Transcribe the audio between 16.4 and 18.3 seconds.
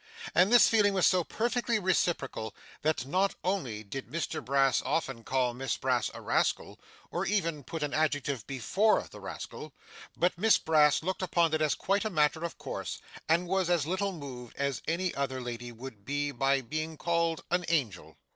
being called an angel.